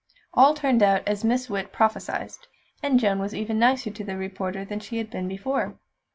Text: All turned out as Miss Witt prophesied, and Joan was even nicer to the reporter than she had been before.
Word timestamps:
All 0.33 0.55
turned 0.55 0.81
out 0.81 1.03
as 1.07 1.23
Miss 1.23 1.47
Witt 1.47 1.71
prophesied, 1.71 2.31
and 2.81 2.99
Joan 2.99 3.19
was 3.19 3.35
even 3.35 3.59
nicer 3.59 3.91
to 3.91 4.03
the 4.03 4.17
reporter 4.17 4.65
than 4.65 4.79
she 4.79 4.97
had 4.97 5.11
been 5.11 5.27
before. 5.27 5.77